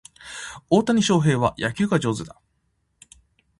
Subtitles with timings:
[0.67, 2.41] 大谷翔平は野球が上手だ